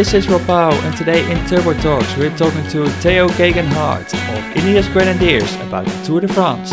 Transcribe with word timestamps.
this 0.00 0.14
is 0.14 0.28
Rob 0.30 0.48
and 0.48 0.96
today 0.96 1.30
in 1.30 1.46
Turbo 1.46 1.74
Talks 1.74 2.16
we're 2.16 2.34
talking 2.34 2.66
to 2.68 2.86
Tao 3.02 3.28
Geoghegan 3.36 3.66
Hart 3.66 4.14
of 4.14 4.56
Ineos 4.56 4.90
Grenadiers 4.94 5.54
about 5.56 5.84
the 5.84 6.04
Tour 6.06 6.22
de 6.22 6.28
France. 6.28 6.72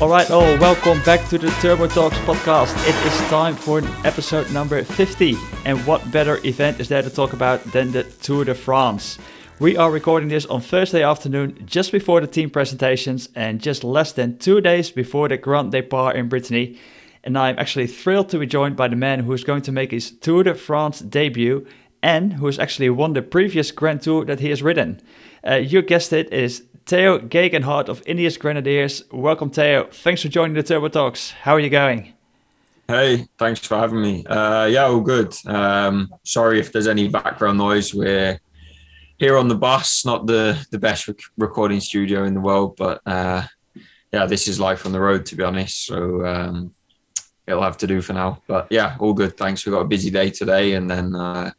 Alright, 0.00 0.30
all, 0.30 0.58
welcome 0.58 1.02
back 1.02 1.28
to 1.28 1.36
the 1.36 1.50
Turbo 1.60 1.88
Talks 1.88 2.16
podcast. 2.20 2.74
It 2.88 2.94
is 3.06 3.28
time 3.28 3.54
for 3.54 3.82
episode 4.06 4.50
number 4.50 4.82
50, 4.82 5.36
and 5.66 5.86
what 5.86 6.10
better 6.10 6.40
event 6.46 6.80
is 6.80 6.88
there 6.88 7.02
to 7.02 7.10
talk 7.10 7.34
about 7.34 7.62
than 7.64 7.92
the 7.92 8.04
Tour 8.04 8.46
de 8.46 8.54
France? 8.54 9.18
We 9.60 9.76
are 9.76 9.88
recording 9.88 10.30
this 10.30 10.46
on 10.46 10.62
Thursday 10.62 11.04
afternoon, 11.04 11.62
just 11.64 11.92
before 11.92 12.20
the 12.20 12.26
team 12.26 12.50
presentations 12.50 13.28
and 13.36 13.62
just 13.62 13.84
less 13.84 14.10
than 14.10 14.36
two 14.38 14.60
days 14.60 14.90
before 14.90 15.28
the 15.28 15.36
Grand 15.36 15.70
Depart 15.70 16.16
in 16.16 16.28
Brittany. 16.28 16.76
And 17.22 17.38
I'm 17.38 17.56
actually 17.56 17.86
thrilled 17.86 18.30
to 18.30 18.38
be 18.40 18.46
joined 18.46 18.74
by 18.74 18.88
the 18.88 18.96
man 18.96 19.20
who 19.20 19.32
is 19.32 19.44
going 19.44 19.62
to 19.62 19.72
make 19.72 19.92
his 19.92 20.10
Tour 20.10 20.42
de 20.42 20.56
France 20.56 20.98
debut 20.98 21.64
and 22.02 22.32
who 22.32 22.46
has 22.46 22.58
actually 22.58 22.90
won 22.90 23.12
the 23.12 23.22
previous 23.22 23.70
Grand 23.70 24.02
Tour 24.02 24.24
that 24.24 24.40
he 24.40 24.50
has 24.50 24.60
ridden. 24.60 25.00
Uh, 25.46 25.54
you 25.54 25.82
guessed 25.82 26.12
it, 26.12 26.26
it 26.32 26.32
is 26.32 26.64
Tao 26.84 27.18
Geoghegan 27.18 27.62
Hart 27.62 27.88
of 27.88 28.02
Ineos 28.06 28.36
Grenadiers. 28.36 29.04
Welcome, 29.12 29.50
Tao. 29.50 29.84
Thanks 29.84 30.22
for 30.22 30.28
joining 30.28 30.54
the 30.54 30.64
Turbo 30.64 30.88
Talks. 30.88 31.30
How 31.30 31.52
are 31.52 31.60
you 31.60 31.70
going? 31.70 32.12
Hey, 32.88 33.28
thanks 33.38 33.60
for 33.60 33.78
having 33.78 34.02
me. 34.02 34.26
Uh, 34.26 34.66
yeah, 34.66 34.86
all 34.86 35.00
good. 35.00 35.32
Um, 35.46 36.12
sorry 36.24 36.58
if 36.58 36.72
there's 36.72 36.88
any 36.88 37.06
background 37.06 37.56
noise. 37.56 37.94
We're 37.94 38.38
here 39.18 39.36
on 39.36 39.48
the 39.48 39.54
bus, 39.54 40.04
not 40.04 40.26
the 40.26 40.66
the 40.70 40.78
best 40.78 41.08
rec- 41.08 41.20
recording 41.36 41.80
studio 41.80 42.24
in 42.24 42.34
the 42.34 42.40
world, 42.40 42.76
but 42.76 43.00
uh, 43.06 43.44
yeah, 44.12 44.26
this 44.26 44.48
is 44.48 44.60
life 44.60 44.86
on 44.86 44.92
the 44.92 45.00
road, 45.00 45.26
to 45.26 45.36
be 45.36 45.42
honest. 45.42 45.86
So 45.86 46.24
um, 46.24 46.72
it'll 47.46 47.62
have 47.62 47.78
to 47.78 47.86
do 47.86 48.00
for 48.00 48.12
now. 48.12 48.42
But 48.46 48.68
yeah, 48.70 48.96
all 48.98 49.12
good. 49.12 49.36
Thanks. 49.36 49.64
We've 49.64 49.74
got 49.74 49.80
a 49.80 49.88
busy 49.88 50.10
day 50.10 50.30
today, 50.30 50.74
and 50.74 50.90
then 50.90 51.14
uh, 51.14 51.50
a 51.50 51.54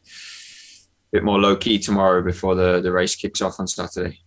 bit 1.11 1.23
more 1.23 1.39
low 1.39 1.55
key 1.55 1.79
tomorrow 1.79 2.21
before 2.21 2.55
the 2.55 2.81
the 2.81 2.91
race 2.91 3.15
kicks 3.15 3.41
off 3.41 3.59
on 3.59 3.67
Saturday. 3.67 4.19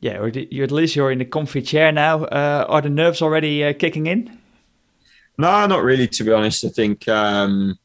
Yeah, 0.00 0.26
you 0.50 0.64
at 0.64 0.72
least 0.72 0.96
you're 0.96 1.12
in 1.12 1.20
a 1.20 1.24
comfy 1.24 1.62
chair 1.62 1.92
now. 1.92 2.24
Uh, 2.24 2.66
are 2.68 2.80
the 2.80 2.90
nerves 2.90 3.22
already 3.22 3.64
uh, 3.64 3.72
kicking 3.72 4.06
in? 4.06 4.36
No, 5.38 5.66
not 5.66 5.84
really. 5.84 6.08
To 6.08 6.24
be 6.24 6.32
honest, 6.32 6.64
I 6.64 6.68
think 6.68 7.06
um, 7.08 7.78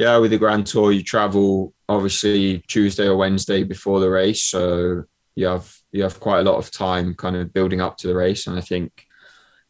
yeah, 0.00 0.16
with 0.16 0.30
the 0.30 0.38
Grand 0.38 0.66
Tour, 0.66 0.92
you 0.92 1.02
travel 1.02 1.74
obviously 1.86 2.64
Tuesday 2.68 3.06
or 3.06 3.18
Wednesday 3.18 3.64
before 3.64 4.00
the 4.00 4.08
race, 4.08 4.42
so 4.42 5.04
you 5.34 5.46
have 5.46 5.76
you 5.92 6.02
have 6.04 6.18
quite 6.18 6.40
a 6.40 6.50
lot 6.50 6.56
of 6.56 6.70
time 6.70 7.12
kind 7.14 7.36
of 7.36 7.52
building 7.52 7.82
up 7.82 7.98
to 7.98 8.06
the 8.06 8.14
race. 8.14 8.46
And 8.46 8.56
I 8.56 8.62
think 8.62 9.04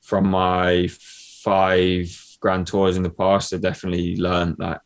from 0.01 0.29
my 0.29 0.89
five 0.89 2.37
Grand 2.39 2.69
Tours 2.69 2.97
in 2.97 3.03
the 3.03 3.11
past, 3.11 3.53
I 3.53 3.57
definitely 3.57 4.19
learned 4.19 4.59
that 4.59 4.83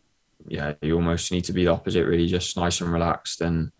yeah, 0.48 0.72
you 0.80 0.94
almost 0.94 1.30
need 1.30 1.44
to 1.44 1.52
be 1.52 1.66
the 1.66 1.72
opposite, 1.72 2.06
really, 2.06 2.26
just 2.26 2.56
nice 2.56 2.80
and 2.80 2.90
relaxed 2.90 3.42
and 3.42 3.70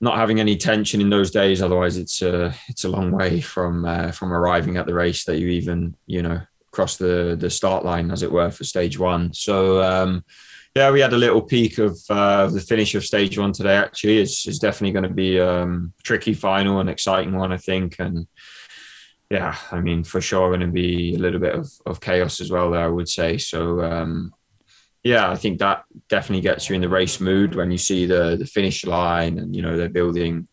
not 0.00 0.16
having 0.16 0.40
any 0.40 0.56
tension 0.56 1.00
in 1.00 1.10
those 1.10 1.30
days. 1.30 1.62
Otherwise, 1.62 1.96
it's 1.96 2.22
a 2.22 2.52
it's 2.66 2.82
a 2.82 2.88
long 2.88 3.12
way 3.12 3.40
from 3.40 3.84
uh, 3.84 4.10
from 4.10 4.32
arriving 4.32 4.78
at 4.78 4.86
the 4.86 4.94
race 4.94 5.22
that 5.26 5.38
you 5.38 5.46
even 5.46 5.94
you 6.08 6.22
know 6.22 6.40
cross 6.72 6.96
the 6.96 7.36
the 7.38 7.50
start 7.50 7.84
line, 7.84 8.10
as 8.10 8.24
it 8.24 8.32
were, 8.32 8.50
for 8.50 8.64
stage 8.64 8.98
one. 8.98 9.32
So. 9.32 9.80
Um, 9.80 10.24
yeah, 10.76 10.90
we 10.90 11.00
had 11.00 11.14
a 11.14 11.16
little 11.16 11.40
peek 11.40 11.78
of 11.78 11.98
uh, 12.10 12.48
the 12.48 12.60
finish 12.60 12.94
of 12.94 13.02
stage 13.02 13.38
one 13.38 13.50
today. 13.50 13.76
Actually, 13.76 14.18
it's, 14.18 14.46
it's 14.46 14.58
definitely 14.58 14.92
going 14.92 15.08
to 15.08 15.14
be 15.14 15.40
um, 15.40 15.94
a 15.98 16.02
tricky 16.02 16.34
final, 16.34 16.80
and 16.80 16.90
exciting 16.90 17.34
one, 17.34 17.50
I 17.50 17.56
think. 17.56 17.96
And 17.98 18.26
yeah, 19.30 19.56
I 19.72 19.80
mean, 19.80 20.04
for 20.04 20.20
sure, 20.20 20.50
going 20.50 20.60
to 20.60 20.66
be 20.66 21.14
a 21.14 21.18
little 21.18 21.40
bit 21.40 21.54
of, 21.54 21.66
of 21.86 22.02
chaos 22.02 22.42
as 22.42 22.50
well 22.50 22.70
there, 22.70 22.84
I 22.84 22.88
would 22.88 23.08
say. 23.08 23.38
So 23.38 23.80
um, 23.80 24.34
yeah, 25.02 25.30
I 25.30 25.36
think 25.36 25.60
that 25.60 25.84
definitely 26.10 26.42
gets 26.42 26.68
you 26.68 26.74
in 26.74 26.82
the 26.82 26.90
race 26.90 27.20
mood 27.20 27.54
when 27.54 27.70
you 27.70 27.78
see 27.78 28.04
the 28.04 28.36
the 28.36 28.44
finish 28.44 28.84
line, 28.84 29.38
and 29.38 29.56
you 29.56 29.62
know 29.62 29.78
they're 29.78 29.88
building 29.88 30.46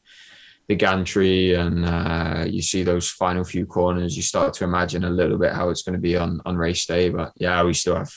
the 0.69 0.75
gantry, 0.75 1.53
and 1.53 1.83
uh, 1.83 2.45
you 2.47 2.61
see 2.61 2.83
those 2.83 3.09
final 3.09 3.43
few 3.43 3.65
corners. 3.65 4.15
You 4.15 4.23
start 4.23 4.53
to 4.53 4.63
imagine 4.63 5.03
a 5.03 5.09
little 5.09 5.37
bit 5.37 5.51
how 5.51 5.67
it's 5.67 5.81
going 5.81 5.95
to 5.95 6.01
be 6.01 6.15
on 6.15 6.39
on 6.45 6.55
race 6.55 6.85
day. 6.85 7.09
But 7.09 7.33
yeah, 7.35 7.61
we 7.63 7.73
still 7.73 7.97
have 7.97 8.13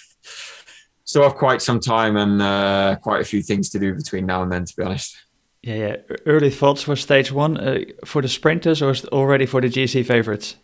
still 1.06 1.22
have 1.22 1.36
quite 1.36 1.62
some 1.62 1.80
time 1.80 2.16
and 2.16 2.42
uh, 2.42 2.96
quite 3.00 3.22
a 3.22 3.24
few 3.24 3.40
things 3.40 3.70
to 3.70 3.78
do 3.78 3.94
between 3.94 4.26
now 4.26 4.42
and 4.42 4.52
then, 4.52 4.66
to 4.66 4.76
be 4.76 4.82
honest. 4.82 5.16
Yeah, 5.62 5.74
yeah. 5.74 6.16
Early 6.26 6.50
thoughts 6.50 6.82
for 6.82 6.94
stage 6.94 7.32
one 7.32 7.56
uh, 7.56 7.80
for 8.04 8.20
the 8.20 8.28
sprinters, 8.28 8.82
or 8.82 8.94
already 9.12 9.46
for 9.46 9.60
the 9.60 9.68
GC 9.68 10.04
favorites? 10.04 10.56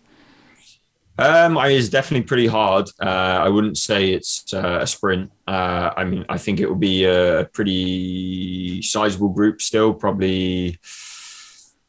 Um, 1.19 1.59
I 1.59 1.69
mean, 1.69 1.79
it's 1.79 1.89
definitely 1.89 2.27
pretty 2.27 2.47
hard. 2.47 2.89
Uh, 3.01 3.41
I 3.45 3.49
wouldn't 3.49 3.79
say 3.79 4.13
it's 4.13 4.53
uh, 4.53 4.79
a 4.83 4.87
sprint. 4.87 5.31
Uh, 5.47 5.91
I 5.97 6.05
mean, 6.05 6.25
I 6.29 6.39
think 6.39 6.59
it 6.61 6.67
will 6.67 6.77
be 6.77 7.05
a 7.05 7.49
pretty 7.53 8.83
sizable 8.83 9.29
group 9.29 9.61
still. 9.61 9.95
Probably, 9.95 10.79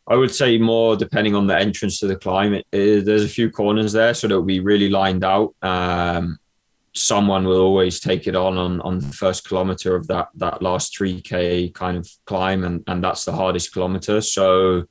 I 0.08 0.16
would 0.16 0.34
say 0.34 0.58
more 0.58 0.96
depending 0.96 1.35
on 1.35 1.47
the 1.47 1.58
entrance 1.58 2.00
to 2.00 2.08
the 2.08 2.16
climb. 2.16 2.53
It, 2.53 2.66
it, 2.72 3.06
there's 3.06 3.24
a 3.24 3.30
few 3.30 3.50
corners 3.50 3.94
there, 3.94 4.14
so 4.14 4.25
it'll 4.25 4.44
be 4.44 4.59
really 4.59 4.90
lined 4.90 5.24
out. 5.24 5.56
Um, 5.62 6.38
someone 6.93 7.45
will 7.45 7.61
always 7.61 7.99
take 7.99 8.27
it 8.27 8.35
on 8.35 8.57
on, 8.57 8.79
on 8.81 8.99
the 8.99 9.07
first 9.07 9.47
kilometer 9.47 9.95
of 9.95 10.07
that 10.07 10.29
that 10.35 10.61
last 10.61 10.97
3k 10.97 11.73
kind 11.73 11.97
of 11.97 12.07
climb 12.25 12.63
and 12.63 12.83
and 12.87 13.03
that's 13.03 13.25
the 13.25 13.31
hardest 13.31 13.73
kilometer. 13.73 14.21
So 14.21 14.85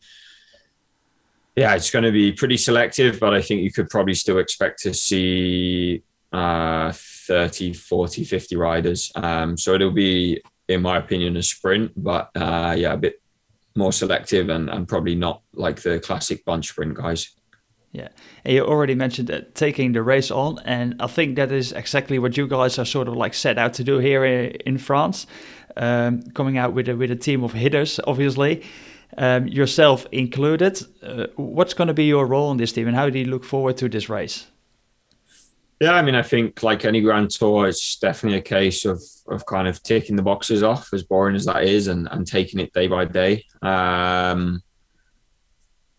yeah 1.56 1.74
it's 1.74 1.90
going 1.90 2.04
to 2.04 2.12
be 2.12 2.32
pretty 2.32 2.56
selective 2.56 3.20
but 3.20 3.34
i 3.34 3.42
think 3.42 3.60
you 3.60 3.70
could 3.70 3.90
probably 3.90 4.14
still 4.14 4.38
expect 4.38 4.80
to 4.82 4.94
see 4.94 6.02
uh 6.32 6.90
30 6.94 7.74
40 7.74 8.24
50 8.24 8.56
riders. 8.56 9.12
Um 9.14 9.56
so 9.56 9.74
it'll 9.74 9.90
be 9.90 10.42
in 10.68 10.82
my 10.82 10.96
opinion 10.96 11.36
a 11.36 11.42
sprint 11.42 11.92
but 11.96 12.30
uh 12.34 12.74
yeah 12.76 12.94
a 12.94 12.96
bit 12.96 13.20
more 13.74 13.92
selective 13.92 14.48
and, 14.48 14.68
and 14.68 14.88
probably 14.88 15.14
not 15.14 15.42
like 15.54 15.80
the 15.82 16.00
classic 16.00 16.44
bunch 16.44 16.68
sprint 16.68 16.94
guys 16.94 17.34
yeah, 17.92 18.08
and 18.44 18.54
you 18.54 18.64
already 18.64 18.94
mentioned 18.94 19.28
that 19.28 19.54
taking 19.54 19.92
the 19.92 20.02
race 20.02 20.30
on, 20.30 20.58
and 20.64 20.96
I 20.98 21.06
think 21.06 21.36
that 21.36 21.52
is 21.52 21.72
exactly 21.72 22.18
what 22.18 22.38
you 22.38 22.46
guys 22.46 22.78
are 22.78 22.86
sort 22.86 23.06
of 23.06 23.14
like 23.14 23.34
set 23.34 23.58
out 23.58 23.74
to 23.74 23.84
do 23.84 23.98
here 23.98 24.24
in 24.24 24.78
France, 24.78 25.26
um, 25.76 26.22
coming 26.32 26.56
out 26.56 26.72
with 26.72 26.88
a, 26.88 26.96
with 26.96 27.10
a 27.10 27.16
team 27.16 27.44
of 27.44 27.52
hitters, 27.52 28.00
obviously, 28.06 28.62
um, 29.18 29.46
yourself 29.46 30.06
included. 30.10 30.82
Uh, 31.02 31.26
what's 31.36 31.74
going 31.74 31.88
to 31.88 31.94
be 31.94 32.04
your 32.04 32.26
role 32.26 32.50
in 32.50 32.56
this 32.56 32.72
team, 32.72 32.86
and 32.86 32.96
how 32.96 33.10
do 33.10 33.18
you 33.18 33.26
look 33.26 33.44
forward 33.44 33.76
to 33.76 33.90
this 33.90 34.08
race? 34.08 34.46
Yeah, 35.78 35.92
I 35.92 36.02
mean, 36.02 36.14
I 36.14 36.22
think 36.22 36.62
like 36.62 36.86
any 36.86 37.02
Grand 37.02 37.30
Tour, 37.30 37.68
it's 37.68 37.98
definitely 37.98 38.38
a 38.38 38.42
case 38.42 38.86
of 38.86 39.02
of 39.28 39.44
kind 39.44 39.68
of 39.68 39.82
taking 39.82 40.16
the 40.16 40.22
boxes 40.22 40.62
off, 40.62 40.94
as 40.94 41.02
boring 41.02 41.36
as 41.36 41.44
that 41.44 41.64
is, 41.64 41.88
and 41.88 42.08
and 42.10 42.26
taking 42.26 42.58
it 42.58 42.72
day 42.72 42.86
by 42.86 43.04
day. 43.04 43.44
Um, 43.60 44.62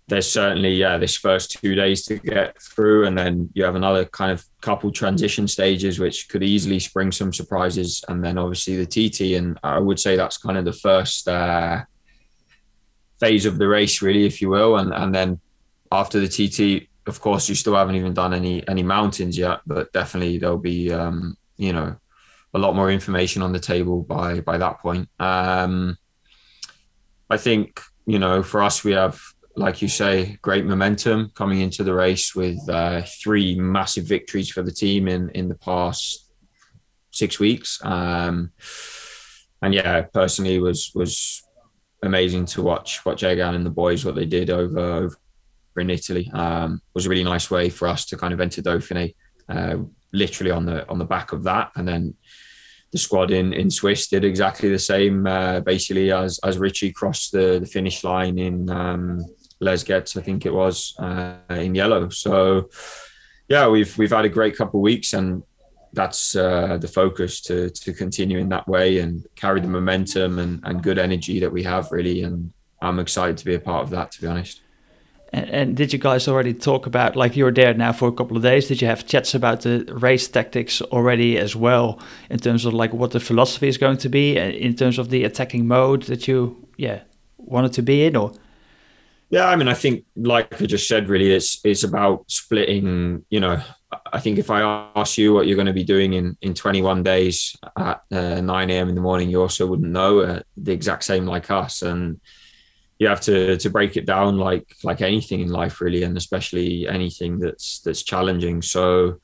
there's 0.08 0.30
certainly 0.30 0.74
yeah 0.74 0.98
this 0.98 1.16
first 1.16 1.52
two 1.52 1.76
days 1.76 2.04
to 2.06 2.18
get 2.20 2.62
through 2.62 3.06
and 3.06 3.18
then 3.18 3.50
you 3.54 3.64
have 3.64 3.76
another 3.76 4.06
kind 4.06 4.32
of 4.32 4.46
couple 4.62 4.92
transition 4.92 5.48
stages 5.48 5.98
which 6.00 6.28
could 6.28 6.44
easily 6.44 6.80
spring 6.80 7.12
some 7.12 7.32
surprises. 7.32 8.04
And 8.08 8.24
then 8.24 8.38
obviously 8.38 8.76
the 8.76 8.86
tt 8.86 9.38
and 9.38 9.60
i 9.64 9.80
would 9.80 10.00
say 10.00 10.16
that's 10.16 10.38
kind 10.38 10.58
of 10.58 10.66
the 10.66 10.74
first 10.74 11.28
uh, 11.28 11.84
phase 13.20 13.46
of 13.46 13.58
the 13.58 13.68
race 13.68 14.02
really 14.02 14.26
if 14.26 14.42
you 14.42 14.50
will. 14.50 14.78
And 14.78 14.94
and 14.94 15.16
then 15.16 15.40
after 15.92 16.20
the 16.20 16.28
tt 16.28 16.90
of 17.08 17.22
course 17.22 17.48
you 17.48 17.56
still 17.56 17.76
haven't 17.76 17.96
even 17.96 18.14
done 18.14 18.34
any 18.34 18.68
any 18.68 18.84
mountains 18.84 19.38
yet 19.38 19.60
but 19.66 19.92
definitely 19.94 20.38
there'll 20.38 20.58
be 20.58 20.92
um, 20.92 21.38
you 21.58 21.72
know 21.72 21.96
a 22.54 22.60
lot 22.60 22.76
more 22.76 22.92
information 22.92 23.42
on 23.42 23.54
the 23.54 23.60
table 23.60 24.04
by 24.04 24.42
by 24.42 24.58
that 24.58 24.80
point. 24.80 25.08
Um, 25.20 25.98
i 27.30 27.38
think 27.38 27.82
you 28.06 28.20
know 28.20 28.44
for 28.44 28.62
us 28.62 28.84
we 28.84 28.92
have 28.92 29.33
like 29.56 29.82
you 29.82 29.88
say, 29.88 30.38
great 30.42 30.66
momentum 30.66 31.32
coming 31.36 31.62
into 31.62 31.84
the 31.84 31.94
race 31.94 32.36
with 32.36 32.58
uh, 32.70 33.04
three 33.22 33.56
massive 33.56 34.06
victories 34.06 34.50
for 34.50 34.64
the 34.64 34.72
team 34.72 35.08
in 35.08 35.30
in 35.32 35.48
the 35.48 35.56
past 35.56 36.32
six 37.12 37.40
weeks. 37.40 37.80
Um, 37.84 38.52
and 39.62 39.74
yeah, 39.74 40.02
personally 40.02 40.60
was 40.60 40.92
was 40.96 41.44
amazing 42.02 42.46
to 42.46 42.62
watch 42.62 43.06
watch 43.06 43.24
Egan 43.24 43.56
and 43.56 43.66
the 43.66 43.70
boys 43.70 44.04
what 44.04 44.16
they 44.16 44.26
did 44.26 44.50
over 44.50 44.80
over 44.80 45.18
in 45.78 45.90
Italy. 45.90 46.30
Um, 46.34 46.82
was 46.94 47.06
a 47.06 47.10
really 47.10 47.24
nice 47.24 47.50
way 47.50 47.70
for 47.70 47.88
us 47.88 48.06
to 48.06 48.18
kind 48.18 48.34
of 48.34 48.42
enter 48.42 48.62
Dauphiné, 48.62 49.16
uh, 49.50 49.78
literally 50.12 50.52
on 50.52 50.66
the 50.66 50.88
on 50.90 50.98
the 50.98 51.06
back 51.06 51.32
of 51.32 51.44
that, 51.44 51.72
and 51.76 51.88
then 51.88 52.16
the 52.92 52.98
squad 52.98 53.32
in 53.32 53.54
in 53.54 53.70
Swiss 53.70 54.08
did 54.08 54.26
exactly 54.26 54.70
the 54.70 54.80
same, 54.80 55.26
uh, 55.28 55.60
basically 55.62 56.12
as 56.12 56.40
as 56.44 56.58
Richie 56.58 56.92
crossed 56.92 57.32
the, 57.32 57.60
the 57.60 57.66
finish 57.68 58.04
line 58.04 58.38
in 58.38 58.70
um, 58.70 59.26
Les 59.64 59.84
Gets, 59.84 60.18
I 60.18 60.22
think 60.22 60.46
it 60.46 60.54
was, 60.54 60.96
uh, 61.00 61.36
in 61.50 61.76
yellow. 61.76 62.10
So 62.10 62.70
yeah, 63.48 63.68
we've 63.68 63.98
we've 63.98 64.12
had 64.12 64.26
a 64.26 64.30
great 64.30 64.58
couple 64.58 64.80
of 64.80 64.84
weeks, 64.84 65.14
and 65.14 65.44
that's 65.94 66.36
uh, 66.36 66.78
the 66.78 66.88
focus 66.88 67.42
to 67.42 67.70
to 67.70 67.94
continue 67.94 68.40
in 68.40 68.50
that 68.50 68.68
way 68.68 69.00
and 69.00 69.26
carry 69.36 69.62
the 69.62 69.68
momentum 69.68 70.40
and, 70.40 70.62
and 70.64 70.84
good 70.84 70.98
energy 70.98 71.40
that 71.40 71.52
we 71.52 71.64
have 71.64 71.92
really. 71.92 72.24
And 72.24 72.52
I'm 72.82 73.00
excited 73.00 73.38
to 73.38 73.46
be 73.46 73.56
a 73.56 73.60
part 73.60 73.84
of 73.84 73.90
that, 73.92 74.12
to 74.12 74.22
be 74.22 74.28
honest. 74.28 74.62
And, 75.32 75.50
and, 75.50 75.76
did 75.76 75.92
you 75.92 75.98
guys 75.98 76.28
already 76.28 76.54
talk 76.54 76.86
about, 76.86 77.16
like 77.16 77.36
you're 77.36 77.52
there 77.52 77.74
now 77.74 77.92
for 77.92 78.08
a 78.08 78.12
couple 78.12 78.38
of 78.38 78.44
days, 78.44 78.68
did 78.68 78.82
you 78.82 78.88
have 78.88 79.08
chats 79.08 79.34
about 79.34 79.62
the 79.62 79.84
race 79.92 80.28
tactics 80.28 80.80
already 80.80 81.40
as 81.40 81.56
well, 81.56 82.00
in 82.30 82.38
terms 82.38 82.66
of 82.66 82.74
like 82.76 82.94
what 82.94 83.12
the 83.12 83.20
philosophy 83.20 83.68
is 83.68 83.80
going 83.80 83.98
to 83.98 84.10
be, 84.10 84.38
uh, 84.38 84.44
in 84.44 84.76
terms 84.76 85.00
of 85.00 85.10
the 85.10 85.24
attacking 85.24 85.68
mode 85.68 86.04
that 86.04 86.28
you, 86.28 86.68
yeah, 86.78 87.02
wanted 87.38 87.74
to 87.74 87.82
be 87.82 88.06
in, 88.06 88.16
or? 88.16 88.32
Yeah, 89.30 89.48
I 89.48 89.56
mean, 89.56 89.68
I 89.68 89.74
think, 89.74 90.06
like 90.16 90.62
I 90.62 90.66
just 90.66 90.88
said, 90.88 91.10
really, 91.10 91.32
it's 91.32 91.60
it's 91.64 91.84
about 91.84 92.30
splitting. 92.30 93.26
You 93.30 93.40
know, 93.40 93.62
I 94.12 94.20
think 94.20 94.38
if 94.38 94.52
I 94.52 94.62
ask 94.96 95.18
you 95.18 95.34
what 95.34 95.48
you're 95.48 95.56
going 95.56 95.68
to 95.68 95.74
be 95.74 95.84
doing 95.84 96.14
in 96.14 96.38
in 96.42 96.54
21 96.54 97.04
days 97.04 97.56
at 97.78 98.02
uh, 98.12 98.42
9 98.42 98.70
a.m. 98.70 98.90
in 98.90 98.96
the 98.96 99.02
morning, 99.02 99.30
you 99.30 99.42
also 99.42 99.66
wouldn't 99.66 99.92
know 99.92 100.20
uh, 100.20 100.42
the 100.58 100.72
exact 100.72 101.04
same 101.04 101.26
like 101.26 101.50
us, 101.50 101.82
and 101.82 102.20
you 103.00 103.08
have 103.08 103.22
to 103.22 103.58
to 103.58 103.70
break 103.70 103.98
it 103.98 104.06
down 104.06 104.38
like 104.38 104.76
like 104.84 105.02
anything 105.02 105.42
in 105.42 105.50
life, 105.50 105.82
really, 105.82 106.04
and 106.04 106.16
especially 106.16 106.88
anything 106.88 107.40
that's 107.40 107.80
that's 107.80 108.04
challenging. 108.04 108.62
So, 108.62 109.20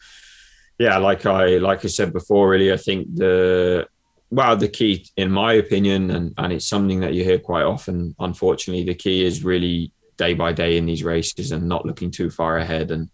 yeah, 0.80 0.98
like 0.98 1.26
I 1.28 1.58
like 1.58 1.86
I 1.86 1.88
said 1.88 2.14
before, 2.14 2.50
really, 2.50 2.74
I 2.74 2.78
think 2.78 3.16
the 3.16 3.88
well, 4.32 4.56
the 4.56 4.68
key, 4.68 5.08
in 5.18 5.32
my 5.32 5.54
opinion, 5.54 6.12
and, 6.12 6.34
and 6.38 6.54
it's 6.54 6.68
something 6.68 7.00
that 7.00 7.14
you 7.14 7.24
hear 7.24 7.40
quite 7.40 7.64
often, 7.64 8.16
unfortunately, 8.20 8.84
the 8.84 8.94
key 8.94 9.26
is 9.26 9.44
really 9.44 9.92
day 10.18 10.34
by 10.34 10.54
day 10.54 10.78
in 10.78 10.86
these 10.86 11.04
races 11.04 11.52
and 11.52 11.68
not 11.68 11.86
looking 11.86 12.12
too 12.12 12.30
far 12.30 12.58
ahead 12.58 12.92
and 12.92 13.10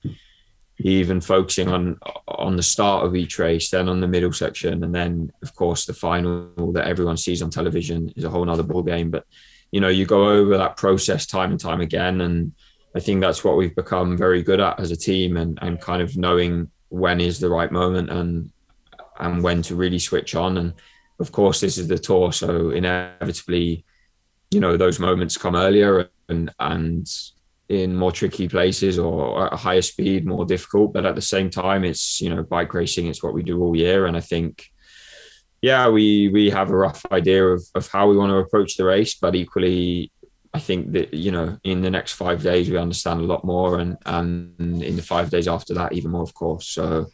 even 0.80 1.22
focusing 1.22 1.70
on 1.70 1.98
on 2.28 2.58
the 2.58 2.64
start 2.64 3.06
of 3.06 3.16
each 3.16 3.40
race, 3.40 3.70
then 3.70 3.88
on 3.88 4.02
the 4.02 4.08
middle 4.08 4.34
section, 4.34 4.84
and 4.84 4.94
then 4.94 5.32
of 5.42 5.56
course 5.56 5.86
the 5.86 5.94
final 5.94 6.74
that 6.74 6.88
everyone 6.88 7.16
sees 7.16 7.42
on 7.42 7.50
television 7.50 8.12
is 8.18 8.26
a 8.26 8.30
whole 8.30 8.50
other 8.50 8.64
ball 8.64 8.84
game. 8.84 9.10
But 9.10 9.26
you 9.72 9.80
know, 9.80 9.88
you 9.88 10.06
go 10.06 10.30
over 10.30 10.58
that 10.58 10.76
process 10.76 11.26
time 11.26 11.52
and 11.52 11.60
time 11.60 11.80
again, 11.80 12.22
and 12.22 12.52
I 12.94 13.00
think 13.00 13.22
that's 13.22 13.44
what 13.44 13.56
we've 13.56 13.76
become 13.76 14.18
very 14.18 14.44
good 14.44 14.60
at 14.60 14.80
as 14.80 14.92
a 14.92 14.98
team, 14.98 15.38
and 15.38 15.58
and 15.62 15.80
kind 15.80 16.02
of 16.02 16.18
knowing 16.18 16.70
when 16.90 17.22
is 17.22 17.40
the 17.40 17.50
right 17.50 17.72
moment 17.72 18.10
and 18.10 18.52
and 19.18 19.44
when 19.44 19.62
to 19.62 19.76
really 19.76 20.00
switch 20.00 20.36
on. 20.36 20.58
And 20.58 20.74
of 21.20 21.32
course, 21.32 21.62
this 21.62 21.78
is 21.78 21.88
the 21.88 21.98
tour, 21.98 22.32
so 22.32 22.72
inevitably, 22.72 23.86
you 24.52 24.60
know, 24.60 24.78
those 24.78 25.00
moments 25.00 25.38
come 25.38 25.56
earlier 25.56 26.10
and 26.30 26.52
and 26.60 27.08
in 27.68 27.96
more 27.96 28.12
tricky 28.12 28.48
places 28.48 29.00
or 29.00 29.48
at 29.48 29.54
a 29.54 29.58
higher 29.58 29.82
speed, 29.82 30.26
more 30.26 30.46
difficult. 30.46 30.94
But 30.94 31.06
at 31.06 31.16
the 31.16 31.22
same 31.22 31.50
time, 31.50 31.84
it's 31.84 32.22
you 32.22 32.30
know 32.30 32.44
bike 32.44 32.74
racing. 32.74 33.08
It's 33.08 33.24
what 33.24 33.34
we 33.34 33.44
do 33.44 33.62
all 33.62 33.76
year, 33.76 34.06
and 34.06 34.18
I 34.18 34.22
think 34.22 34.68
yeah, 35.62 35.90
we 35.90 36.30
we 36.30 36.50
have 36.50 36.70
a 36.70 36.78
rough 36.78 37.06
idea 37.12 37.46
of 37.46 37.64
of 37.74 37.88
how 37.88 38.08
we 38.08 38.18
want 38.18 38.32
to 38.32 38.38
approach 38.38 38.78
the 38.78 38.86
race, 38.86 39.16
but 39.16 39.36
equally. 39.36 40.12
I 40.54 40.60
think 40.60 40.94
that 40.94 41.14
you 41.14 41.32
know 41.34 41.58
in 41.66 41.82
the 41.82 41.92
next 41.92 42.14
five 42.14 42.42
days 42.42 42.70
we 42.70 42.78
understand 42.78 43.20
a 43.20 43.26
lot 43.26 43.44
more, 43.44 43.80
and 43.80 43.98
and 44.06 44.82
in 44.82 44.96
the 44.96 45.02
five 45.02 45.30
days 45.30 45.50
after 45.50 45.74
that 45.74 45.92
even 45.92 46.12
more, 46.12 46.24
of 46.24 46.34
course. 46.34 46.68
So 46.70 47.08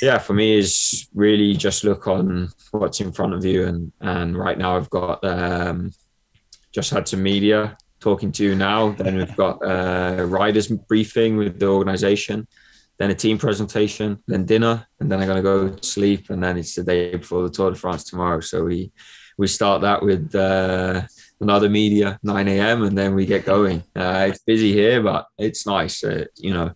yeah, 0.00 0.18
for 0.18 0.32
me 0.32 0.56
is 0.56 1.08
really 1.14 1.54
just 1.54 1.84
look 1.84 2.06
on 2.08 2.48
what's 2.70 3.00
in 3.00 3.12
front 3.12 3.34
of 3.34 3.44
you, 3.44 3.66
and 3.66 3.92
and 4.00 4.36
right 4.36 4.58
now 4.58 4.76
I've 4.76 4.90
got 4.90 5.24
um, 5.24 5.92
just 6.72 6.90
had 6.90 7.06
some 7.06 7.22
media 7.22 7.76
talking 8.00 8.32
to 8.32 8.44
you 8.44 8.54
now. 8.54 8.90
Then 8.92 9.16
we've 9.16 9.36
got 9.36 9.58
a 9.62 10.24
riders 10.26 10.68
briefing 10.68 11.36
with 11.36 11.58
the 11.58 11.66
organization, 11.66 12.46
then 12.98 13.10
a 13.10 13.14
team 13.14 13.38
presentation, 13.38 14.22
then 14.26 14.46
dinner, 14.46 14.86
and 15.00 15.10
then 15.10 15.20
I'm 15.20 15.28
gonna 15.28 15.42
go 15.42 15.68
to 15.68 15.86
sleep, 15.86 16.30
and 16.30 16.42
then 16.42 16.56
it's 16.56 16.74
the 16.74 16.84
day 16.84 17.16
before 17.16 17.42
the 17.42 17.50
Tour 17.50 17.70
de 17.70 17.76
France 17.76 18.04
tomorrow. 18.04 18.40
So 18.40 18.64
we 18.64 18.92
we 19.36 19.46
start 19.48 19.82
that 19.82 20.02
with 20.02 20.34
uh, 20.34 21.02
another 21.40 21.68
media 21.68 22.18
9 22.22 22.48
a.m. 22.48 22.84
and 22.84 22.96
then 22.96 23.14
we 23.14 23.26
get 23.26 23.44
going. 23.44 23.82
Uh, 23.94 24.26
it's 24.28 24.38
busy 24.38 24.72
here, 24.72 25.02
but 25.02 25.26
it's 25.36 25.66
nice, 25.66 26.04
uh, 26.04 26.24
you 26.36 26.54
know. 26.54 26.72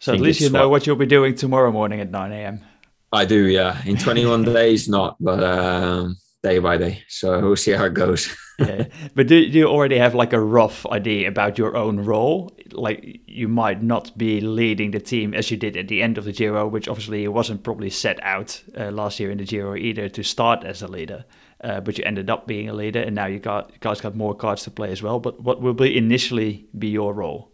So 0.00 0.14
at 0.14 0.20
least 0.20 0.40
you 0.40 0.48
know 0.48 0.68
what 0.68 0.86
you'll 0.86 0.96
be 0.96 1.06
doing 1.06 1.34
tomorrow 1.34 1.70
morning 1.70 2.00
at 2.00 2.10
9 2.10 2.32
a.m. 2.32 2.64
I 3.12 3.26
do, 3.26 3.46
yeah. 3.46 3.82
In 3.84 3.98
21 3.98 4.44
days, 4.44 4.88
not, 4.88 5.16
but 5.20 5.44
um, 5.44 6.16
day 6.42 6.58
by 6.58 6.78
day. 6.78 7.02
So 7.08 7.38
we'll 7.40 7.56
see 7.56 7.72
how 7.72 7.84
it 7.84 7.92
goes. 7.92 8.34
yeah. 8.58 8.84
But 9.14 9.26
do, 9.26 9.50
do 9.50 9.58
you 9.58 9.66
already 9.66 9.98
have 9.98 10.14
like 10.14 10.32
a 10.32 10.40
rough 10.40 10.86
idea 10.86 11.28
about 11.28 11.58
your 11.58 11.76
own 11.76 12.00
role? 12.00 12.56
Like 12.72 13.20
you 13.26 13.46
might 13.46 13.82
not 13.82 14.16
be 14.16 14.40
leading 14.40 14.92
the 14.92 15.00
team 15.00 15.34
as 15.34 15.50
you 15.50 15.58
did 15.58 15.76
at 15.76 15.88
the 15.88 16.02
end 16.02 16.16
of 16.16 16.24
the 16.24 16.32
Giro, 16.32 16.66
which 16.66 16.88
obviously 16.88 17.28
wasn't 17.28 17.62
probably 17.62 17.90
set 17.90 18.18
out 18.22 18.62
uh, 18.78 18.90
last 18.90 19.20
year 19.20 19.30
in 19.30 19.36
the 19.36 19.44
Giro 19.44 19.76
either 19.76 20.08
to 20.08 20.22
start 20.22 20.64
as 20.64 20.80
a 20.80 20.88
leader. 20.88 21.26
Uh, 21.62 21.78
but 21.78 21.98
you 21.98 22.04
ended 22.04 22.30
up 22.30 22.46
being 22.46 22.70
a 22.70 22.72
leader, 22.72 23.00
and 23.00 23.14
now 23.14 23.26
you 23.26 23.38
got 23.38 23.78
guys 23.80 24.00
got 24.00 24.16
more 24.16 24.34
cards 24.34 24.62
to 24.62 24.70
play 24.70 24.90
as 24.90 25.02
well. 25.02 25.20
But 25.20 25.42
what 25.42 25.60
will 25.60 25.74
be 25.74 25.94
initially 25.94 26.68
be 26.78 26.88
your 26.88 27.12
role? 27.12 27.49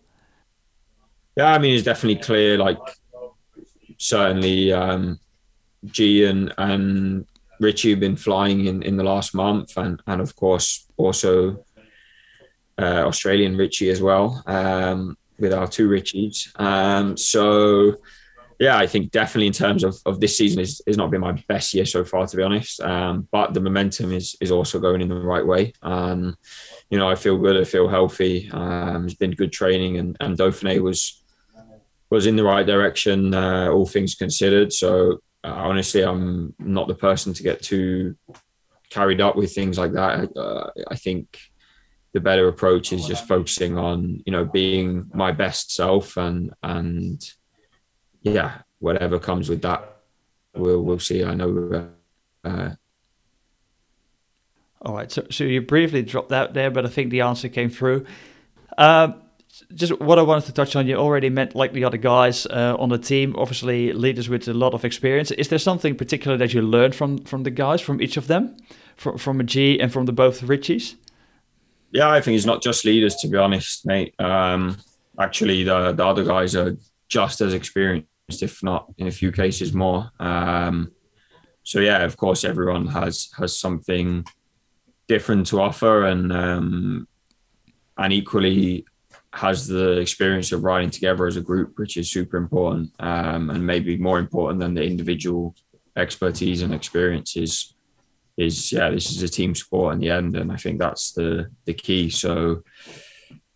Yeah, 1.37 1.53
I 1.53 1.59
mean 1.59 1.75
it's 1.75 1.85
definitely 1.85 2.23
clear. 2.23 2.56
Like 2.56 2.79
certainly, 3.99 4.73
um, 4.73 5.19
G 5.85 6.25
and 6.25 6.53
and 6.59 7.27
Richie 7.61 7.91
have 7.91 8.00
been 8.00 8.17
flying 8.17 8.67
in, 8.67 8.83
in 8.83 8.97
the 8.97 9.05
last 9.05 9.35
month, 9.35 9.77
and 9.77 10.03
and 10.06 10.21
of 10.21 10.35
course 10.35 10.87
also 10.97 11.65
uh, 12.79 13.05
Australian 13.06 13.56
Richie 13.56 13.91
as 13.91 14.00
well 14.03 14.43
um, 14.47 15.17
with 15.38 15.53
our 15.53 15.67
two 15.67 15.88
Richies. 15.88 16.59
Um, 16.61 17.17
so 17.17 17.97
yeah, 18.59 18.79
I 18.79 18.87
think 18.87 19.11
definitely 19.11 19.49
in 19.49 19.53
terms 19.53 19.85
of, 19.85 19.99
of 20.06 20.19
this 20.19 20.37
season 20.37 20.61
is, 20.61 20.81
is 20.87 20.97
not 20.97 21.11
been 21.11 21.21
my 21.21 21.33
best 21.47 21.75
year 21.75 21.85
so 21.85 22.05
far, 22.05 22.27
to 22.27 22.37
be 22.37 22.43
honest. 22.43 22.81
Um, 22.81 23.29
but 23.31 23.53
the 23.53 23.61
momentum 23.61 24.12
is 24.12 24.37
is 24.41 24.50
also 24.50 24.79
going 24.79 25.03
in 25.03 25.09
the 25.09 25.15
right 25.15 25.47
way. 25.47 25.75
Um, 25.83 26.37
you 26.88 26.99
know, 26.99 27.09
I 27.09 27.15
feel 27.15 27.37
good. 27.37 27.56
I 27.59 27.65
feel 27.65 27.88
healthy. 27.88 28.50
Um, 28.53 29.05
it's 29.05 29.15
been 29.15 29.33
good 29.33 29.53
training, 29.53 29.99
and 29.99 30.17
and 30.21 30.38
Dauphiné 30.38 30.81
was 30.81 31.23
was 32.11 32.26
in 32.26 32.37
the 32.37 32.44
right 32.44 32.67
direction, 32.67 33.35
uh, 33.35 33.69
all 33.69 33.87
things 33.87 34.14
considered. 34.14 34.73
So 34.73 35.20
uh, 35.44 35.53
honestly, 35.55 36.03
I'm 36.03 36.55
not 36.58 36.88
the 36.88 36.94
person 36.94 37.32
to 37.35 37.43
get 37.43 37.62
too 37.62 38.17
carried 38.91 39.20
up 39.20 39.37
with 39.37 39.55
things 39.55 39.79
like 39.79 39.93
that. 39.93 40.37
Uh, 40.37 40.70
I 40.88 40.97
think 40.97 41.38
the 42.12 42.20
better 42.20 42.49
approach 42.49 42.93
is 42.93 43.06
just 43.06 43.29
focusing 43.29 43.76
on 43.76 44.23
you 44.25 44.32
know 44.32 44.44
being 44.44 45.11
my 45.12 45.32
best 45.32 45.75
self 45.75 46.17
and 46.17 46.55
and 46.62 47.23
yeah, 48.23 48.59
whatever 48.79 49.19
comes 49.19 49.49
with 49.49 49.62
that, 49.62 49.99
we'll 50.55 50.82
we'll 50.82 50.99
see. 50.99 51.25
I 51.25 51.35
know. 51.35 51.91
Uh, 52.44 52.70
all 54.82 54.95
right, 54.95 55.11
so 55.11 55.26
so 55.31 55.45
you 55.45 55.61
briefly 55.62 56.02
dropped 56.02 56.33
out 56.33 56.54
there, 56.54 56.71
but 56.71 56.87
I 56.87 56.88
think 56.88 57.11
the 57.11 57.23
answer 57.23 57.49
came 57.49 57.71
through. 57.71 58.07
Um, 58.78 59.23
just 59.75 59.99
what 60.01 60.19
I 60.19 60.23
wanted 60.23 60.47
to 60.47 60.53
touch 60.53 60.77
on, 60.77 60.87
you 60.87 60.97
already 60.97 61.31
met 61.31 61.55
like 61.55 61.73
the 61.73 61.85
other 61.85 61.97
guys 61.97 62.47
uh, 62.47 62.77
on 62.79 62.89
the 62.89 62.99
team, 62.99 63.35
obviously 63.37 63.93
leaders 63.93 64.29
with 64.29 64.49
a 64.49 64.55
lot 64.55 64.75
of 64.75 64.85
experience. 64.85 65.31
Is 65.31 65.49
there 65.49 65.59
something 65.59 65.95
particular 65.97 66.37
that 66.37 66.53
you 66.53 66.63
learned 66.63 66.95
from 66.95 67.19
from 67.19 67.43
the 67.43 67.51
guys, 67.51 67.81
from 67.81 68.01
each 68.01 68.17
of 68.17 68.27
them, 68.27 68.57
from 68.97 69.19
from 69.19 69.41
a 69.41 69.45
G 69.45 69.81
and 69.81 69.93
from 69.93 70.07
the 70.07 70.13
both 70.13 70.43
Richies? 70.43 70.97
Yeah, 71.93 72.11
I 72.11 72.21
think 72.21 72.37
it's 72.37 72.47
not 72.47 72.63
just 72.63 72.85
leaders, 72.85 73.15
to 73.17 73.29
be 73.29 73.37
honest, 73.39 73.87
mate. 73.87 74.15
Um, 74.19 74.77
actually, 75.19 75.65
the 75.65 75.93
the 75.93 76.05
other 76.05 76.25
guys 76.25 76.55
are 76.55 76.77
just 77.09 77.41
as 77.41 77.55
experienced, 77.55 78.09
if 78.43 78.63
not 78.63 78.93
in 78.99 79.07
a 79.07 79.13
few 79.13 79.33
cases 79.33 79.73
more. 79.73 80.11
Um, 80.19 80.93
so 81.63 81.81
yeah, 81.81 82.03
of 82.05 82.17
course, 82.17 82.45
everyone 82.45 82.87
has 82.89 83.31
has 83.39 83.59
something 83.59 84.25
different 85.09 85.47
to 85.49 85.61
offer, 85.61 86.05
and 86.05 86.33
um, 86.33 87.09
and 87.97 88.13
equally 88.13 88.85
has 89.37 89.66
the 89.66 89.99
experience 89.99 90.50
of 90.50 90.64
riding 90.64 90.90
together 90.90 91.26
as 91.26 91.37
a 91.37 91.43
group, 91.43 91.78
which 91.78 91.97
is 91.97 92.11
super 92.11 92.38
important 92.38 92.90
um, 93.00 93.50
and 93.50 93.66
maybe 93.66 93.97
more 93.97 94.19
important 94.19 94.61
than 94.61 94.75
the 94.75 94.83
individual 94.83 95.55
expertise 95.97 96.62
and 96.62 96.75
experiences. 96.75 97.75
Is 98.38 98.73
yeah, 98.73 98.90
this 98.90 99.11
is 99.11 99.23
a 99.23 99.28
team 99.28 99.55
sport 99.55 99.95
in 99.95 100.00
the 100.00 100.11
end, 100.11 100.37
and 100.37 100.52
I 100.52 100.57
think 100.57 100.78
that's 100.78 101.12
the 101.12 101.50
the 101.64 101.75
key. 101.75 102.11
So 102.11 102.62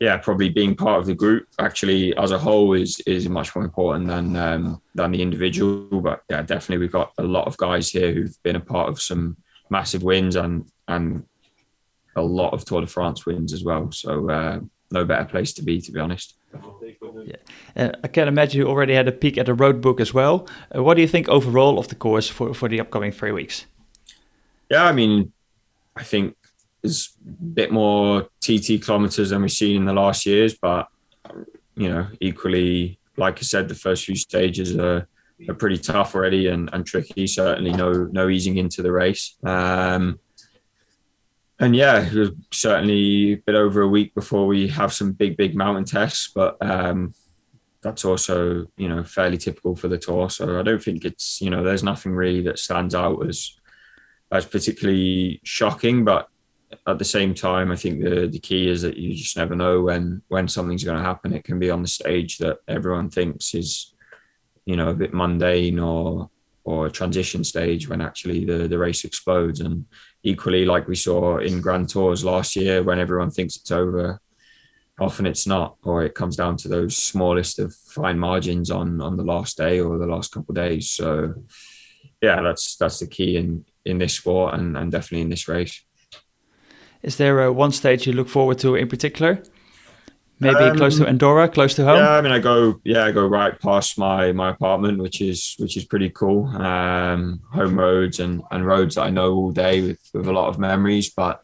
yeah, 0.01 0.17
probably 0.17 0.49
being 0.49 0.75
part 0.75 1.01
of 1.01 1.07
the 1.07 1.15
group 1.15 1.47
actually 1.59 2.17
as 2.17 2.31
a 2.31 2.39
whole 2.39 2.73
is 2.73 3.01
is 3.01 3.29
much 3.29 3.55
more 3.55 3.65
important 3.65 4.07
than 4.07 4.37
um, 4.37 4.83
than 4.95 5.13
the 5.13 5.23
individual. 5.23 6.01
But 6.01 6.23
yeah, 6.31 6.43
definitely 6.43 6.79
we've 6.79 6.93
got 6.93 7.13
a 7.19 7.23
lot 7.23 7.47
of 7.47 7.59
guys 7.59 7.91
here 7.91 8.13
who've 8.13 8.43
been 8.43 8.57
a 8.57 8.61
part 8.61 8.89
of 8.89 9.01
some 9.01 9.37
massive 9.69 10.03
wins 10.03 10.37
and 10.37 10.71
and 10.89 11.25
a 12.17 12.23
lot 12.23 12.55
of 12.55 12.65
Tour 12.65 12.81
de 12.81 12.87
France 12.87 13.27
wins 13.27 13.53
as 13.53 13.63
well. 13.63 13.93
So 13.93 14.31
uh, 14.31 14.61
no 14.91 15.05
better 15.05 15.25
place 15.25 15.53
to 15.55 15.63
be, 15.63 15.81
to 15.81 15.93
be 15.93 16.01
honest. 16.01 16.35
Yeah. 17.25 17.37
Uh, 17.77 17.91
I 18.03 18.09
can 18.09 18.29
imagine 18.29 18.61
you 18.61 18.69
already 18.69 18.95
had 18.95 19.07
a 19.09 19.13
peek 19.13 19.39
at 19.39 19.47
the 19.47 19.55
road 19.55 19.81
book 19.81 20.01
as 20.01 20.13
well. 20.13 20.49
Uh, 20.75 20.83
what 20.83 20.95
do 20.95 21.01
you 21.01 21.09
think 21.09 21.29
overall 21.29 21.79
of 21.79 21.89
the 21.89 21.95
course 21.95 22.29
for, 22.29 22.55
for 22.55 22.69
the 22.69 22.81
upcoming 22.81 23.13
three 23.13 23.33
weeks? 23.33 23.67
Yeah, 24.71 24.85
I 24.85 24.93
mean, 24.93 25.33
I 25.97 26.03
think 26.03 26.37
there's 26.83 27.11
a 27.27 27.31
bit 27.31 27.73
more 27.73 28.29
TT 28.41 28.83
kilometers 28.83 29.31
than 29.31 29.43
we've 29.43 29.53
seen 29.53 29.77
in 29.77 29.85
the 29.85 29.93
last 29.93 30.27
years, 30.27 30.55
but 30.55 30.89
you 31.77 31.89
know, 31.89 32.07
equally, 32.21 32.99
like 33.17 33.39
I 33.39 33.43
said, 33.43 33.69
the 33.69 33.75
first 33.75 34.05
few 34.05 34.17
stages 34.17 34.77
are, 34.77 35.07
are 35.49 35.55
pretty 35.55 35.79
tough 35.79 36.15
already 36.15 36.47
and, 36.49 36.71
and 36.73 36.87
tricky. 36.87 37.27
Certainly, 37.27 37.73
no 37.73 37.93
no 38.13 38.29
easing 38.29 38.57
into 38.59 38.83
the 38.83 38.93
race. 38.93 39.37
Um, 39.45 40.19
and 41.61 41.77
yeah, 41.77 42.07
it 42.07 42.15
was 42.15 42.31
certainly 42.51 43.35
a 43.35 43.37
bit 43.37 43.55
over 43.55 43.83
a 43.83 43.89
week 43.89 44.15
before 44.15 44.47
we 44.47 44.67
have 44.69 44.95
some 44.95 45.13
big, 45.13 45.37
big 45.37 45.55
mountain 45.55 45.85
tests, 45.85 46.33
but 46.35 46.57
um, 46.63 47.15
that's 47.83 48.05
also 48.05 48.67
you 48.79 48.89
know 48.89 49.05
fairly 49.05 49.37
typical 49.37 49.77
for 49.77 49.89
the 49.89 49.99
tour. 49.99 50.31
So 50.31 50.59
I 50.59 50.63
don't 50.63 50.83
think 50.83 51.05
it's 51.05 51.41
you 51.41 51.51
know 51.51 51.63
there's 51.63 51.85
nothing 51.85 52.13
really 52.13 52.43
that 52.43 52.59
stands 52.59 52.95
out 52.95 53.27
as 53.29 53.55
as 54.33 54.47
particularly 54.47 55.41
shocking, 55.45 56.05
but 56.05 56.29
at 56.87 56.99
the 56.99 57.05
same 57.05 57.35
time, 57.35 57.71
I 57.71 57.77
think 57.77 58.03
the 58.03 58.27
the 58.27 58.39
key 58.39 58.69
is 58.69 58.81
that 58.83 58.97
you 58.97 59.15
just 59.15 59.37
never 59.37 59.55
know 59.55 59.83
when 59.83 60.23
when 60.29 60.49
something's 60.49 60.85
going 60.85 60.97
to 60.97 61.05
happen. 61.05 61.35
It 61.35 61.45
can 61.45 61.59
be 61.59 61.71
on 61.71 61.83
the 61.83 61.89
stage 61.89 62.39
that 62.39 62.61
everyone 62.69 63.11
thinks 63.11 63.55
is 63.55 63.95
you 64.65 64.77
know 64.77 64.89
a 64.89 64.95
bit 64.95 65.13
mundane 65.13 65.79
or 65.79 66.31
or 66.65 66.87
a 66.87 66.91
transition 66.91 67.45
stage 67.45 67.87
when 67.87 68.01
actually 68.01 68.47
the 68.47 68.67
the 68.67 68.79
race 68.79 69.05
explodes 69.05 69.61
and 69.61 69.85
equally 70.23 70.65
like 70.65 70.87
we 70.87 70.97
saw 70.97 71.39
in 71.39 71.61
grand 71.61 71.89
tours 71.89 72.25
last 72.25 72.57
year 72.57 72.83
when 72.83 72.99
everyone 72.99 73.31
thinks 73.31 73.57
it's 73.57 73.71
over 73.71 74.21
often 75.01 75.27
it's 75.27 75.47
not 75.47 75.77
or 75.83 76.05
it 76.05 76.15
comes 76.15 76.37
down 76.37 76.57
to 76.59 76.69
those 76.69 76.97
smallest 76.97 77.59
of 77.59 77.75
fine 77.75 78.19
margins 78.19 78.71
on 78.71 79.01
on 79.01 79.17
the 79.17 79.25
last 79.25 79.57
day 79.57 79.81
or 79.81 79.99
the 79.99 80.07
last 80.07 80.33
couple 80.33 80.55
days. 80.55 80.91
So 80.91 81.35
yeah 82.21 82.43
that's 82.43 82.77
that's 82.77 83.01
the 83.01 83.07
key 83.07 83.37
in 83.37 83.65
in 83.85 83.99
this 83.99 84.15
sport 84.15 84.55
and, 84.55 84.77
and 84.77 84.93
definitely 84.93 85.23
in 85.23 85.31
this 85.31 85.49
race. 85.49 85.83
Is 87.03 87.17
there 87.17 87.43
a 87.43 87.53
one 87.53 87.73
stage 87.73 88.07
you 88.07 88.13
look 88.13 88.29
forward 88.29 88.59
to 88.59 88.75
in 88.75 88.89
particular 88.89 89.43
maybe 90.41 90.57
um, 90.57 90.77
close 90.77 90.99
to 90.99 91.07
Andorra, 91.07 91.49
close 91.49 91.75
to 91.75 91.85
home. 91.85 91.99
Yeah, 91.99 92.11
I 92.11 92.21
mean, 92.21 92.33
I 92.33 92.39
go, 92.39 92.81
yeah, 92.85 93.05
I 93.05 93.13
go 93.13 93.27
right 93.27 93.59
past 93.61 93.99
my 93.99 94.33
my 94.33 94.51
apartment, 94.51 94.99
which 94.99 95.21
is 95.21 95.55
which 95.59 95.77
is 95.77 95.85
pretty 95.85 96.11
cool. 96.11 96.47
Um, 96.47 97.41
home 97.53 97.79
roads 97.79 98.21
and 98.21 98.43
and 98.51 98.67
roads 98.67 98.95
that 98.95 99.03
I 99.03 99.11
know 99.11 99.35
all 99.35 99.53
day 99.53 99.83
with 99.83 100.01
with 100.15 100.27
a 100.27 100.33
lot 100.33 100.49
of 100.49 100.59
memories. 100.59 101.11
But 101.11 101.43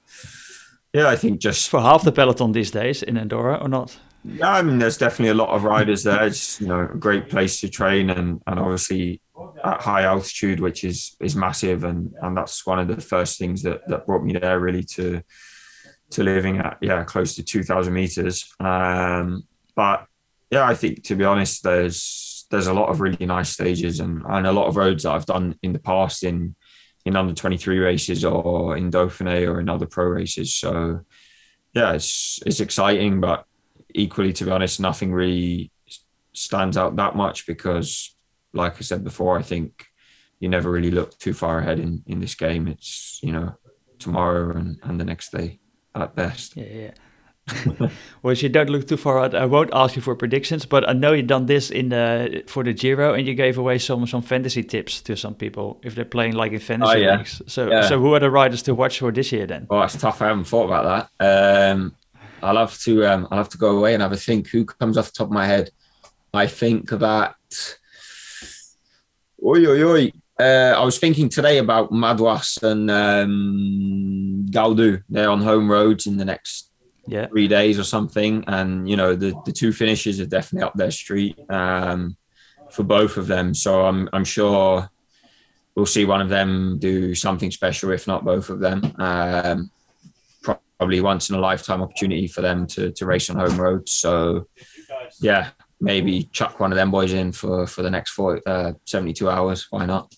yeah, 0.93 1.09
I 1.09 1.17
think 1.17 1.41
just 1.41 1.69
for 1.69 1.81
half 1.81 2.03
the 2.05 2.12
peloton 2.12 2.53
these 2.53 2.71
days 2.71 3.03
in 3.03 3.17
Andorra 3.17 3.57
or 3.57 3.69
not. 3.69 3.97
Yeah, 4.25 4.50
I 4.50 4.62
mean, 4.62 4.79
there's 4.79 4.99
definitely 4.99 5.31
a 5.31 5.35
lot 5.35 5.50
of 5.50 5.62
riders 5.62 6.03
there. 6.03 6.26
It's 6.26 6.61
you 6.61 6.67
know 6.67 6.88
a 6.93 6.99
great 6.99 7.29
place 7.29 7.61
to 7.61 7.69
train, 7.69 8.11
and 8.11 8.43
and 8.47 8.59
obviously 8.59 9.21
at 9.62 9.81
high 9.81 10.03
altitude, 10.03 10.61
which 10.61 10.85
is 10.85 11.17
is 11.21 11.37
massive, 11.37 11.85
and 11.85 12.12
and 12.23 12.37
that's 12.37 12.67
one 12.67 12.79
of 12.79 12.88
the 12.88 13.00
first 13.00 13.38
things 13.38 13.62
that 13.62 13.87
that 13.88 14.07
brought 14.07 14.25
me 14.25 14.33
there 14.33 14.59
really 14.59 14.83
to 14.83 15.23
to 16.11 16.23
living 16.23 16.59
at 16.59 16.79
yeah 16.81 17.05
close 17.05 17.35
to 17.35 17.43
2000 17.43 17.93
meters. 17.93 18.53
Um, 18.61 19.45
but 19.75 20.07
yeah 20.51 20.65
i 20.65 20.75
think 20.75 21.03
to 21.03 21.17
be 21.17 21.25
honest 21.25 21.65
there's 21.65 22.47
there's 22.51 22.69
a 22.69 22.73
lot 22.73 22.89
of 22.89 23.01
really 23.01 23.27
nice 23.27 23.51
stages 23.51 23.99
and, 23.99 24.23
and 24.29 24.47
a 24.47 24.53
lot 24.53 24.69
of 24.69 24.77
roads 24.77 25.03
that 25.03 25.11
i've 25.11 25.27
done 25.27 25.59
in 25.63 25.73
the 25.73 25.79
past 25.79 26.23
in 26.23 26.55
in 27.05 27.17
under 27.17 27.35
23 27.35 27.79
races 27.79 28.25
or 28.25 28.77
in 28.77 28.91
dauphiné 28.91 29.47
or 29.47 29.61
in 29.61 29.69
other 29.69 29.87
pro 29.87 30.07
races. 30.07 30.55
So 30.55 31.01
yeah 31.75 31.93
it's 31.93 32.41
it's 32.47 32.61
exciting 32.61 33.21
but 33.21 33.45
equally 33.95 34.33
to 34.33 34.45
be 34.45 34.51
honest 34.51 34.81
nothing 34.81 35.13
really 35.13 35.71
stands 36.33 36.77
out 36.77 36.97
that 36.97 37.17
much 37.17 37.47
because 37.47 38.17
like 38.53 38.77
i 38.77 38.81
said 38.81 39.05
before 39.05 39.39
i 39.39 39.43
think 39.43 39.87
you 40.39 40.49
never 40.49 40.71
really 40.71 40.91
look 40.91 41.19
too 41.19 41.33
far 41.33 41.59
ahead 41.59 41.79
in 41.81 42.03
in 42.07 42.21
this 42.21 42.35
game. 42.35 42.69
It's 42.69 43.21
you 43.23 43.33
know 43.33 43.55
tomorrow 43.99 44.57
and, 44.57 44.79
and 44.83 45.01
the 45.01 45.05
next 45.05 45.33
day 45.33 45.59
at 46.03 46.15
best. 46.15 46.57
Yeah, 46.57 46.65
yeah. 46.65 46.91
well, 48.23 48.33
if 48.33 48.43
you 48.43 48.49
don't 48.49 48.69
look 48.71 48.88
too 48.88 48.97
far 48.97 49.21
out, 49.21 49.35
I 49.35 49.47
won't 49.47 49.71
ask 49.73 49.95
you 49.95 50.03
for 50.03 50.17
predictions, 50.17 50.67
but 50.67 50.88
I 50.88 50.93
know 50.93 51.12
you've 51.12 51.29
done 51.29 51.47
this 51.47 51.71
in 51.71 51.91
the 51.91 52.43
for 52.49 52.65
the 52.65 52.73
Giro, 52.73 53.15
and 53.15 53.26
you 53.26 53.35
gave 53.35 53.57
away 53.57 53.79
some 53.79 54.05
some 54.07 54.23
fantasy 54.23 54.65
tips 54.65 55.00
to 55.03 55.17
some 55.17 55.35
people 55.35 55.81
if 55.85 55.95
they're 55.95 56.05
playing 56.05 56.33
like 56.35 56.53
in 56.53 56.59
fantasy 56.59 56.97
oh, 56.97 56.97
yeah. 56.97 57.17
leagues. 57.19 57.41
So, 57.47 57.71
yeah. 57.71 57.88
so 57.88 58.00
who 58.00 58.15
are 58.15 58.21
the 58.21 58.31
riders 58.31 58.62
to 58.62 58.75
watch 58.75 58.99
for 58.99 59.12
this 59.12 59.31
year 59.31 59.47
then? 59.47 59.69
Oh, 59.71 59.81
it's 59.83 59.97
tough. 59.97 60.21
I 60.23 60.26
haven't 60.26 60.49
thought 60.49 60.65
about 60.65 61.11
that. 61.19 61.73
Um, 61.73 61.95
I'll 62.43 62.57
have 62.57 62.76
to 62.81 63.05
um, 63.05 63.29
I'll 63.31 63.38
have 63.38 63.49
to 63.50 63.59
go 63.59 63.76
away 63.79 63.95
and 63.95 64.03
have 64.03 64.12
a 64.12 64.17
think. 64.17 64.49
Who 64.49 64.65
comes 64.65 64.99
off 64.99 65.07
the 65.07 65.12
top 65.12 65.29
of 65.29 65.33
my 65.33 65.47
head? 65.47 65.71
I 66.35 66.49
think 66.49 66.91
that. 66.91 67.37
Oi, 69.45 69.67
oi, 69.67 69.83
oi. 69.85 70.12
Uh, 70.38 70.75
I 70.76 70.85
was 70.85 70.99
thinking 70.99 71.29
today 71.29 71.59
about 71.59 71.93
Madouas 71.93 72.62
and 72.62 72.91
um, 72.91 74.25
Gaudu. 74.50 75.03
They're 75.09 75.31
on 75.31 75.43
home 75.43 75.71
roads 75.71 76.07
in 76.07 76.17
the 76.17 76.25
next 76.25 76.71
yeah. 77.07 77.26
three 77.26 77.49
days 77.49 77.79
or 77.79 77.85
something, 77.85 78.45
and 78.47 78.88
you 78.88 78.97
know 78.97 79.15
the 79.15 79.35
the 79.45 79.53
two 79.53 79.73
finishes 79.73 80.21
are 80.21 80.26
definitely 80.26 80.67
up 80.67 80.75
their 80.75 80.91
street 80.91 81.38
um, 81.49 82.17
for 82.71 82.83
both 82.83 83.17
of 83.17 83.26
them. 83.26 83.55
So 83.55 83.87
I'm 83.87 84.09
I'm 84.12 84.25
sure 84.25 84.88
we'll 85.75 85.87
see 85.87 86.05
one 86.05 86.21
of 86.21 86.29
them 86.29 86.79
do 86.79 87.15
something 87.15 87.50
special, 87.50 87.91
if 87.93 88.07
not 88.07 88.25
both 88.25 88.50
of 88.50 88.61
them. 88.61 88.83
Um, 88.99 89.71
probably 90.43 91.00
once 91.00 91.31
in 91.31 91.37
a 91.37 91.41
lifetime 91.41 91.83
opportunity 91.83 92.26
for 92.26 92.43
them 92.43 92.67
to 92.69 92.93
to 92.93 93.07
race 93.07 93.31
on 93.31 93.37
home 93.37 93.59
roads. 93.59 93.93
So 93.93 94.49
yeah, 95.21 95.50
maybe 95.81 96.25
chuck 96.33 96.61
one 96.61 96.73
of 96.73 96.76
them 96.76 96.91
boys 96.91 97.12
in 97.12 97.33
for 97.33 97.67
for 97.67 97.83
the 97.83 97.91
next 97.91 98.11
four, 98.11 98.41
uh, 98.47 98.73
72 98.85 99.29
hours. 99.29 99.67
Why 99.71 99.87
not? 99.87 100.15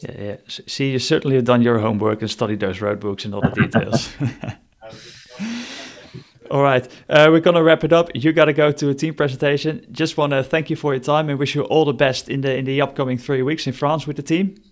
Yeah, 0.00 0.20
yeah. 0.20 0.36
See, 0.48 0.92
you 0.92 0.98
certainly 0.98 1.36
have 1.36 1.44
done 1.44 1.62
your 1.62 1.78
homework 1.78 2.20
and 2.20 2.30
studied 2.30 2.60
those 2.60 2.80
road 2.80 3.00
books 3.00 3.24
and 3.24 3.34
all 3.34 3.40
the 3.40 3.50
details. 3.50 4.10
all 6.50 6.62
right, 6.62 6.86
uh, 7.08 7.28
we're 7.30 7.40
gonna 7.40 7.62
wrap 7.62 7.82
it 7.82 7.92
up. 7.92 8.10
You 8.14 8.32
got 8.32 8.44
to 8.46 8.52
go 8.52 8.72
to 8.72 8.90
a 8.90 8.94
team 8.94 9.14
presentation. 9.14 9.86
Just 9.90 10.18
want 10.18 10.32
to 10.32 10.44
thank 10.44 10.68
you 10.68 10.76
for 10.76 10.92
your 10.92 11.02
time 11.02 11.30
and 11.30 11.38
wish 11.38 11.54
you 11.54 11.62
all 11.62 11.86
the 11.86 11.94
best 11.94 12.28
in 12.28 12.42
the 12.42 12.56
in 12.56 12.66
the 12.66 12.82
upcoming 12.82 13.16
three 13.16 13.42
weeks 13.42 13.66
in 13.66 13.72
France 13.72 14.06
with 14.06 14.16
the 14.16 14.22
team. 14.22 14.62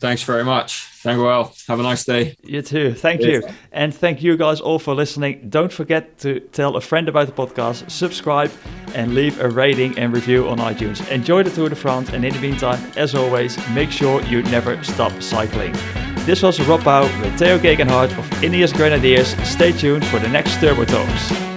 Thanks 0.00 0.22
very 0.22 0.44
much. 0.44 0.88
Thank 1.02 1.18
you 1.18 1.24
well. 1.24 1.54
Have 1.68 1.80
a 1.80 1.82
nice 1.82 2.04
day. 2.04 2.34
You 2.42 2.62
too. 2.62 2.94
Thank 2.94 3.20
yes. 3.20 3.42
you. 3.42 3.48
And 3.72 3.94
thank 3.94 4.22
you 4.22 4.36
guys 4.36 4.60
all 4.60 4.78
for 4.78 4.94
listening. 4.94 5.48
Don't 5.48 5.72
forget 5.72 6.18
to 6.18 6.40
tell 6.40 6.76
a 6.76 6.80
friend 6.80 7.08
about 7.08 7.26
the 7.26 7.32
podcast, 7.32 7.90
subscribe, 7.90 8.50
and 8.94 9.14
leave 9.14 9.40
a 9.40 9.48
rating 9.48 9.98
and 9.98 10.12
review 10.12 10.48
on 10.48 10.58
iTunes. 10.58 11.06
Enjoy 11.10 11.42
the 11.42 11.50
Tour 11.50 11.68
de 11.68 11.76
France. 11.76 12.10
And 12.10 12.24
in 12.24 12.32
the 12.32 12.40
meantime, 12.40 12.80
as 12.96 13.14
always, 13.14 13.56
make 13.70 13.90
sure 13.90 14.22
you 14.22 14.42
never 14.44 14.82
stop 14.82 15.12
cycling. 15.22 15.72
This 16.24 16.42
was 16.42 16.58
Rob 16.66 16.80
Pauw 16.80 17.02
with 17.20 17.38
Tao 17.38 17.58
Geoghegan 17.58 17.88
Hart 17.88 18.10
of 18.12 18.24
Ineos 18.42 18.74
Grenadiers. 18.74 19.36
Stay 19.46 19.72
tuned 19.72 20.06
for 20.06 20.18
the 20.18 20.28
next 20.28 20.58
Turbo 20.58 20.86
Talks. 20.86 21.53